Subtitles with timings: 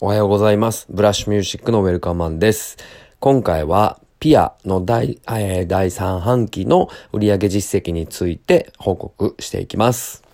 [0.00, 0.86] おはようございます。
[0.90, 2.78] ブラッシュミュージックのウェルカマンです。
[3.20, 10.24] 今回はピアの第、えー、第3半期の売上実績について報告していきます。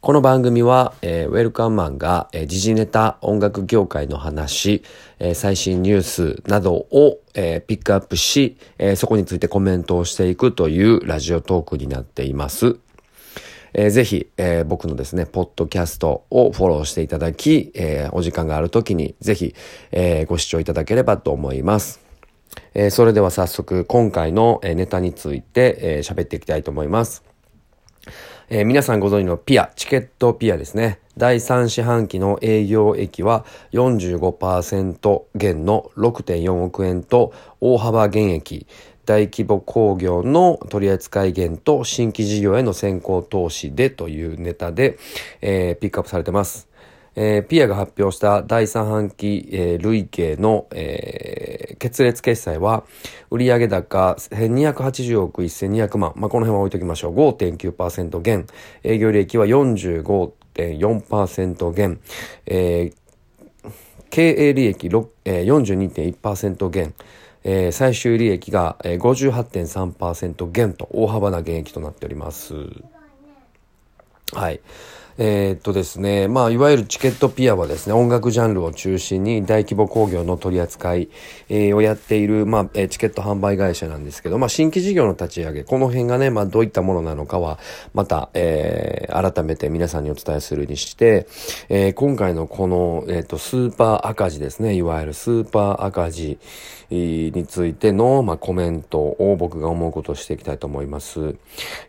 [0.00, 4.82] この番組は、えー、ウェルカムマンが、えー、時事ネタ、音楽業界の話、
[5.18, 12.78] えー、最新ニュースなどを、えー、ピックアップし、えー、そこについてコメントをしていくというラジオトークになっています。
[13.74, 19.54] えー、ぜひ、えー、僕のですね、ポッドキャストをフォローしていただき、えー、お時間がある時にぜひ、
[19.90, 22.00] えー、ご視聴いただければと思います。
[22.74, 27.24] えー、それでは早速、今回のネタについて、えー、喋っていきたいと思います。
[28.50, 30.98] えー、皆さんご存知のピア、チケットピアですね。
[31.16, 38.66] 第3四半期の営業益は45%減の6.4億円と大幅減益。
[39.04, 44.98] 大規模工業の取扱減と新規事業への先行投資でというネタで、
[45.40, 46.68] えー、ピックアップされてます。
[47.14, 52.84] えー、ピアが発表した第3半期、えー、累計の、えー、決裂決済は、
[53.30, 56.14] 売上高1280億1200万。
[56.16, 57.14] まあ、この辺は置いときましょう。
[57.14, 58.46] 5.9%減。
[58.82, 62.00] 営業利益は45.4%減。
[62.46, 62.94] えー、
[64.08, 64.86] 経営利益、
[65.24, 66.94] えー、42.1%減。
[67.44, 72.54] えー、最終利益が58.3%減と大幅な減益となっております。
[74.32, 74.60] はい。
[75.18, 81.10] えー、っとですね、まあ、いわゆるチケットピアはですね、音楽ジャンルを中心に大規模工業の取り扱い、
[81.48, 87.58] えー、をやっている、まあ、えチケット販売会社なんですけど、まあ、新規事業の立ち上げ、この辺がね、まあ、どういったものなのかは、
[87.92, 91.26] また、えー、改めて皆さんにお伝えするにして、
[91.68, 96.38] えー、今回のこの、えー、っと、スーパー赤字ですね、いわゆるスーパー赤字
[96.90, 101.36] についての、まあ、コメントを僕が思うことをしていきたいと思います。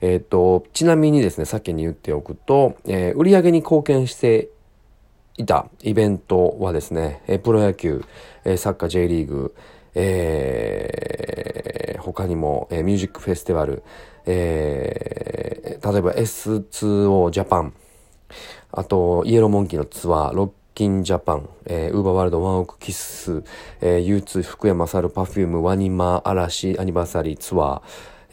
[0.01, 4.49] えっと、ちなみにですね、先に言っておくと、えー売り上げに貢献して
[5.37, 8.03] いたイベントはですね、えプロ野球、
[8.45, 9.55] えサッカー J リーグ、
[9.95, 13.83] えー、他にも、えミュージックフェスティバル、
[14.25, 17.73] えー、例えば S2O ジャパン、
[18.71, 23.43] あと、イエローモンキーのツアー、ロッキンジャパン、えー、ウーバーワールドワンオークキッス、
[23.81, 27.81] えー、U2 福山猿パフュームワニマ嵐アニバーサリーツアー、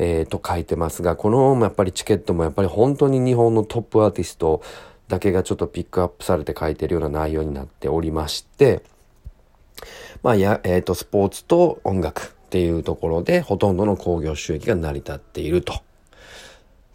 [0.02, 4.62] えー、と書いてますが、このやっぱりチケットもやっぱり本当に日本のトップアーティスト
[5.08, 8.82] だけがちょっとピックアップされて書いてるような内容になっておりまして、
[10.22, 15.82] まあや、えっ、ー、と、スポーツと音楽っていうところでほとんどの興行収益が成り立っていると。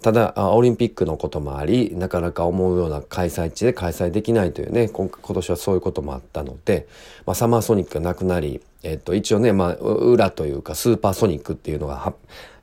[0.06, 6.88] ただオリンピックのこともありなかなか思うような開催地で開催できないというね今年はそういうこともあったので、
[7.26, 12.14] まあ、サマーソニックがなくなり、えっと、一応ね、まあ、裏というかスーパーソニックっていうのが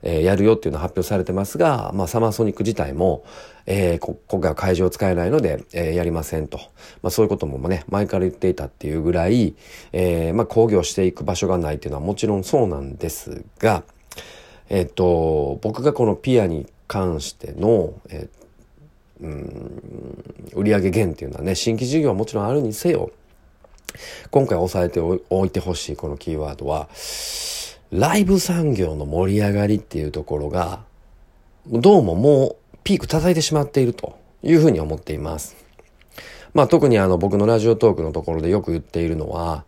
[0.05, 3.23] えー、やるよっていうのは発表されてますが、まあ、サマーソニック自体も、
[3.65, 6.57] えー、今回は会場を使えないので、えー、やりませんと。
[7.01, 9.55] まあ、そういうこともね、前から言っていたっていうぐらい、
[9.93, 13.83] えー、まあ、工業していく場所がないっていうのはもちろんそうなんですが、
[14.69, 20.23] えっ、と、僕がこのピアに関しての、えー、うん、
[20.53, 23.09] 売上減っていうのはね、新規事業はもちろんあるにせよ、
[24.29, 26.87] 今回押さえておいてほしいこのキーワードは、
[27.89, 30.83] ライブ産業の盛り上がりっていうところが、
[31.65, 35.55] どうももうピーク叩いてしまっているというふうに思っています。
[36.53, 39.65] まあ特にあの僕のラジオトークのところでよく言っているのは、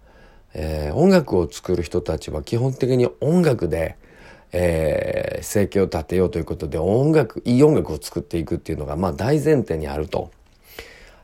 [0.54, 3.98] えー、音楽を作る人たちは基本的に音楽で、
[4.58, 10.32] えー、生計を立てようということで音楽、いい音楽を作っていくっていうのがまあ大前提にあると。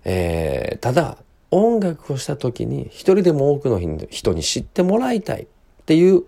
[0.04, 1.18] えー、ただ、
[1.52, 5.46] 音楽をした時に一人でも多くの人に知ってもらいたいっ
[5.86, 6.24] ていう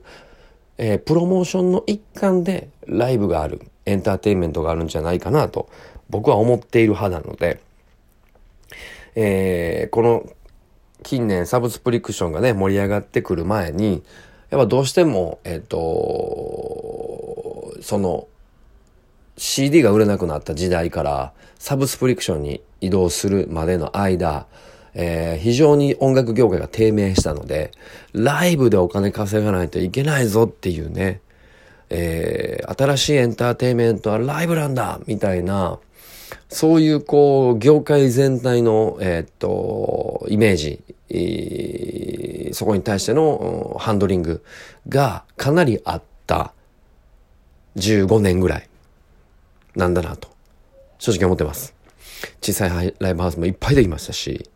[0.78, 5.70] えー、プロモーションの一環でライブがある、エンターテインメントがあるんじゃないかなと
[6.10, 7.62] 僕は思っている派なので、
[9.16, 10.30] えー、この
[11.04, 14.04] 近年サブスプリクションがね、盛り上がってくる前に、
[14.50, 16.83] やっぱどうしても、えっ、ー、と、
[17.84, 18.28] その
[19.38, 24.48] CD が売れなくなった時代からサブスプリクションに移動するまでの間、
[24.94, 27.72] えー、非常に音楽業界が低迷したので、
[28.14, 31.22] ライブでお金稼がないといけないぞっていうね、
[31.90, 35.80] えー、新しいエンターテインメントはライブなんだみたいな、
[36.50, 44.44] そういうこう、業界全体の、えー、っと、イメージ、えー、そこに対してのハンドリング
[44.90, 46.54] がかなりあった。
[47.78, 48.70] 15年ぐらい
[49.76, 50.30] なんだなと、
[51.00, 51.74] 正直思ってます。
[52.42, 54.50] 小さいライブハウスもいっぱいできましたし、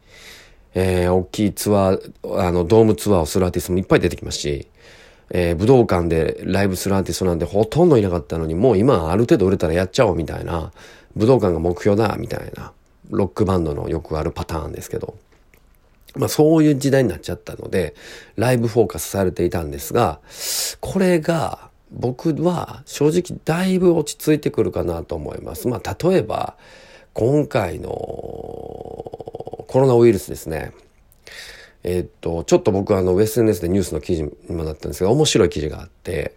[0.73, 4.67] えー、大きいツアー、あの、ドームツアーをするアーティストもいっぱい出てきますし、
[5.31, 10.71] えー、武道館でライブするアーティストなんてほとんどいなかったのに、もう今ある程度売れたらやっちゃおうみたいな、
[11.15, 12.73] 武道館が目標だみたいな、
[13.09, 15.17] ロックバンドのよくあるパターンですけど、
[16.15, 17.95] まあそういう時代になっちゃったので、
[18.35, 20.19] ライブフォーカスされていたんですが、
[20.79, 25.67] これが僕は正直だいぶ落ち着いてくるかなと思います。
[25.67, 26.55] まあ例えば、
[27.13, 30.71] 今回のコロナウイルスですね。
[31.83, 36.35] え、っと、ちょっと僕はあの SNS でニュースの記事にもなったんですが、面白い記事があって、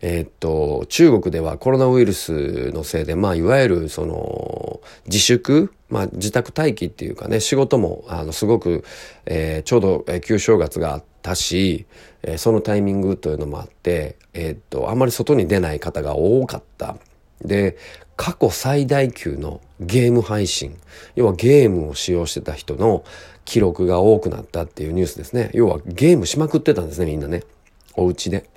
[0.00, 8.84] え、っと、中国ではコロナウイルスのせいで、まあ、いわゆる、その、自粛、まあ、自宅待機っていうかね、仕事も、あの、すごく、
[9.26, 11.86] えー、ちょうど、え旧正月があってたし、
[12.22, 16.96] えー、そのタイミングというのもあって、えー、っと、あまり外に出ない方が多かった。
[17.42, 17.76] で、
[18.16, 20.76] 過去最大級のゲーム配信、
[21.14, 23.04] 要はゲームを使用してた人の
[23.44, 25.50] 記録が多くなったっていうニュースですね。
[25.52, 27.44] 要はゲームしまくってたんですね、みんなね。
[27.94, 28.48] お家で。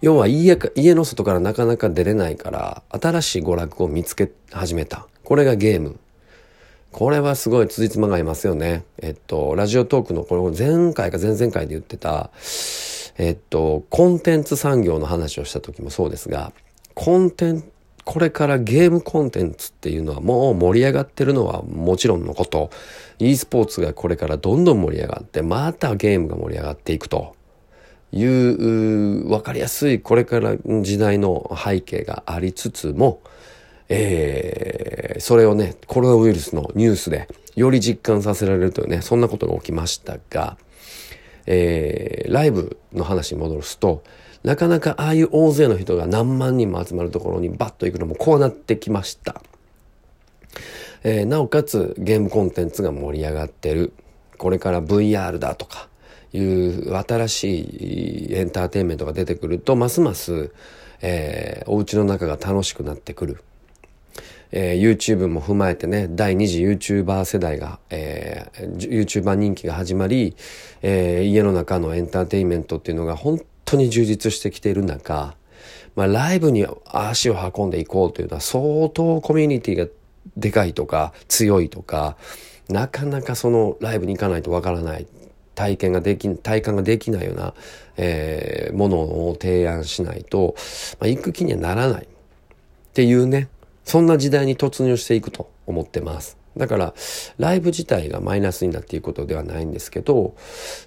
[0.00, 5.06] 要は家か、家の外からなかなか出れないから、新しい娯楽を見つけ始めた。
[5.24, 5.98] これがゲーム。
[6.92, 8.84] これはすごい辻褄がいますよね。
[8.98, 12.30] えっと、ラジオトークのこれ前回か前々回で言ってた、
[13.18, 16.52] えっと、コンテンツ産業の話をした時もそうですが、
[16.94, 17.64] コンテン、
[18.04, 22.70] これからゲームコンテンツっていうのはもう盛り上がってるのはもちろんのこと、
[23.18, 27.36] e スポーツがこれからどんどん盛り上がって、またゲームが盛り上がっていくと。
[28.10, 33.20] いう分かりやすいこれから時代の背景がありつつも、
[33.88, 40.56] えー、それをねコロナウイルスのニュースでより実感させられるというねそんなことが起きましたが、
[41.46, 44.02] えー、ライブの話に戻すと
[44.44, 49.42] なかなかああいう大勢の人が何万人も集まるところにバッと行くのもこうなってきました。
[51.04, 53.92] えー、なおかつゲームコンテンツが盛り上がってる。
[54.36, 55.88] これから VR だとか、
[56.32, 60.52] いう新しいエンターテインメントが出てくると、ますます、
[61.00, 63.42] えー、お家の中が楽しくなってくる。
[64.50, 70.36] えー、YouTube も踏まえてね、第2次 YouTuber 世代が、えー、YouTuber 人気が始まり、
[70.82, 75.34] えー、家の中のエンターテインメントっていうのが本当に充実してきている中、
[75.96, 79.86] まあ、ライブに足を運んでいこうというのは相当コミュニティが
[80.36, 82.16] でかいとか強いとか、
[82.68, 85.06] なかなかそのライブに行かないとわからない
[85.54, 87.54] 体験ができ、体感ができないような、
[87.96, 90.54] えー、ものを提案しないと、
[91.00, 92.04] まあ、行く気にはならない。
[92.04, 92.06] っ
[92.92, 93.48] ていうね、
[93.88, 96.36] そんな時代に突入していくと思ってます。
[96.58, 96.94] だから、
[97.38, 100.34] ライブ自体がマイナスになっていくことではないんですけど、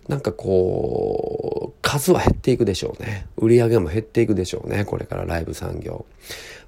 [0.07, 3.25] なんかこう、数は減っていくでしょうね。
[3.37, 4.85] 売り上げも減っていくでしょうね。
[4.85, 6.05] これからライブ産業。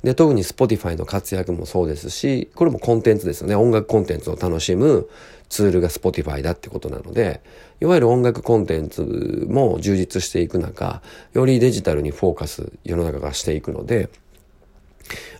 [0.04, 3.56] で、特に Spotify の活躍もそうですし、これもコンテンツですよね。
[3.56, 5.08] 音楽コンテンツを楽しむ
[5.50, 7.42] ツールが Spotify だってことなので、
[7.80, 11.04] いわゆる音楽コンテンツも充実していく中、
[11.34, 14.10] よりデジタルにフォーカス世の中がしていくので、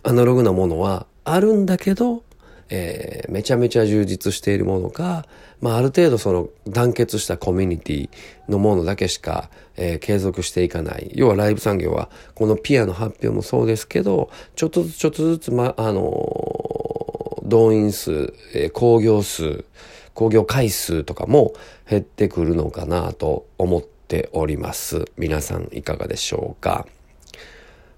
[0.02, 2.22] アナログなものはあるんだけど、
[2.70, 5.26] えー、めちゃめちゃ充実しているものか、
[5.60, 8.08] まあ、ある程度その団結したコミュニティ
[8.48, 11.10] のものだけしか、えー、継続していかない。
[11.14, 19.64] 要はライブ産業は、このぴあの発表もそうですけど、ちょっとずつちょっとずつ、ま、あのー、動員数、えー、興行数、
[20.14, 21.54] 興行回数とかも
[21.88, 25.04] 減ってくるのかなと思っております。
[25.16, 26.86] 皆さんいかがでしょうか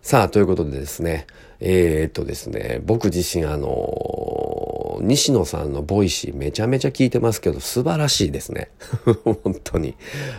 [0.03, 1.27] さあ、ということでですね、
[1.61, 8.71] えー、っとですね、僕自身あの、西野さんの Voicy めちゃめちゃ聞いてますけど、素晴らしいですね。
[9.25, 9.95] 本当に。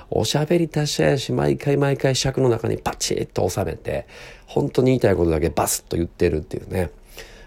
[0.10, 4.08] おしゃべり達者やし、毎回毎回尺の中にパチッと収めて、
[4.46, 6.92] 本当に言いたいことだけバスッと言ってるっていうね。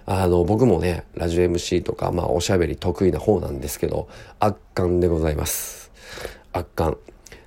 [0.07, 4.09] あの、僕もね、ラジオ MC とか、まあ、おしゃべり得意な方なんですけど、
[4.41, 5.93] 圧巻でございます。
[6.53, 6.97] 圧巻。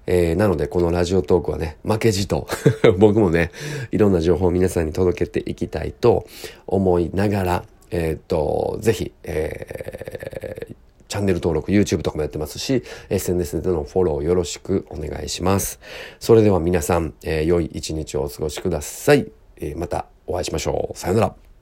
[0.05, 2.47] えー、なのでこのラジオトークはね、負けじと
[2.97, 3.51] 僕もね、
[3.91, 6.25] いろんな情報を皆さんに届けていきたいと
[6.67, 10.75] 思いながら、えー、っと、ぜひ、えー、
[11.07, 15.79] チャンネル登録、YouTube とかもやってますし、SNS でのフォローよろしくお願いします。
[16.19, 19.31] それでは皆さん、えー、良い一日をお過ごしください。
[19.57, 20.97] えー、またお会いしましょう。
[20.97, 21.52] さよなら。